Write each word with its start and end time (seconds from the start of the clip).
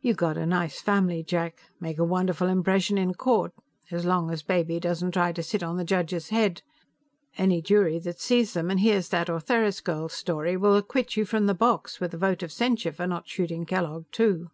"You 0.00 0.14
got 0.14 0.38
a 0.38 0.46
nice 0.46 0.80
family, 0.80 1.22
Jack. 1.22 1.60
Make 1.80 1.98
a 1.98 2.02
wonderful 2.04 2.48
impression 2.48 2.96
in 2.96 3.12
court 3.12 3.52
as 3.90 4.06
long 4.06 4.30
as 4.30 4.42
Baby 4.42 4.80
doesn't 4.80 5.10
try 5.12 5.32
to 5.32 5.42
sit 5.42 5.62
on 5.62 5.76
the 5.76 5.84
judge's 5.84 6.30
head. 6.30 6.62
Any 7.36 7.60
jury 7.60 7.98
that 7.98 8.20
sees 8.22 8.54
them 8.54 8.70
and 8.70 8.80
hears 8.80 9.10
that 9.10 9.28
Ortheris 9.28 9.82
girl's 9.82 10.14
story 10.14 10.56
will 10.56 10.76
acquit 10.76 11.14
you 11.14 11.26
from 11.26 11.44
the 11.44 11.52
box, 11.52 12.00
with 12.00 12.14
a 12.14 12.16
vote 12.16 12.42
of 12.42 12.50
censure 12.50 12.90
for 12.92 13.06
not 13.06 13.28
shooting 13.28 13.66
Kellogg, 13.66 14.06
too." 14.12 14.48